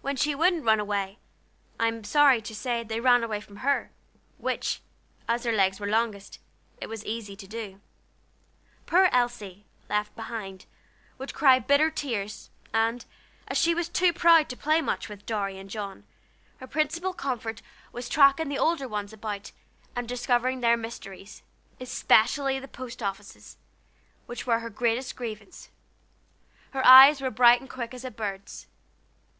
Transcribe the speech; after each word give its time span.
When 0.00 0.14
she 0.14 0.32
wouldn't 0.32 0.64
run 0.64 0.78
away, 0.78 1.18
I 1.76 1.88
am 1.88 2.04
sorry 2.04 2.40
to 2.40 2.54
say 2.54 2.84
they 2.84 3.00
ran 3.00 3.24
away 3.24 3.40
from 3.40 3.56
her, 3.66 3.90
which, 4.38 4.80
as 5.26 5.42
their 5.42 5.52
legs 5.52 5.80
were 5.80 5.88
longest, 5.88 6.38
it 6.80 6.86
was 6.88 7.04
easy 7.04 7.34
to 7.34 7.48
do. 7.48 7.80
Poor 8.86 9.08
Elsie, 9.10 9.66
left 9.88 10.14
behind, 10.14 10.66
would 11.18 11.34
cry 11.34 11.58
bitter 11.58 11.90
tears, 11.90 12.50
and, 12.72 13.04
as 13.48 13.58
she 13.58 13.74
was 13.74 13.88
too 13.88 14.12
proud 14.12 14.48
to 14.50 14.56
play 14.56 14.80
much 14.80 15.08
with 15.08 15.26
Dorry 15.26 15.58
and 15.58 15.68
John, 15.68 16.04
her 16.58 16.68
principal 16.68 17.12
comfort 17.12 17.60
was 17.90 18.08
tracking 18.08 18.48
the 18.50 18.56
older 18.56 18.86
ones 18.86 19.12
about 19.12 19.50
and 19.96 20.08
discovering 20.08 20.60
their 20.60 20.76
mysteries, 20.76 21.42
especially 21.80 22.60
the 22.60 22.68
post 22.68 23.02
offices, 23.02 23.56
which 24.26 24.46
were 24.46 24.60
her 24.60 24.70
greatest 24.70 25.16
grievance. 25.16 25.70
Her 26.70 26.86
eyes 26.86 27.20
were 27.20 27.32
bright 27.32 27.60
and 27.60 27.68
quick 27.68 27.92
as 27.92 28.04
a 28.04 28.12
bird's. 28.12 28.68